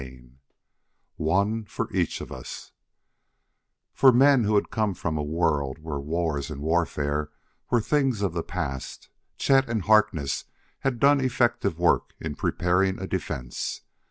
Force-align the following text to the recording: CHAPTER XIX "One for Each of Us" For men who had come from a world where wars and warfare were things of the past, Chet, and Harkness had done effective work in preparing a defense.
CHAPTER 0.01 0.15
XIX 0.17 0.29
"One 1.17 1.65
for 1.65 1.93
Each 1.93 2.21
of 2.21 2.31
Us" 2.31 2.71
For 3.93 4.11
men 4.11 4.45
who 4.45 4.55
had 4.55 4.71
come 4.71 4.95
from 4.95 5.15
a 5.15 5.21
world 5.21 5.77
where 5.77 5.99
wars 5.99 6.49
and 6.49 6.59
warfare 6.63 7.29
were 7.69 7.81
things 7.81 8.23
of 8.23 8.33
the 8.33 8.41
past, 8.41 9.09
Chet, 9.37 9.69
and 9.69 9.83
Harkness 9.83 10.45
had 10.79 10.99
done 10.99 11.21
effective 11.21 11.77
work 11.77 12.15
in 12.19 12.33
preparing 12.33 12.99
a 12.99 13.05
defense. 13.05 13.81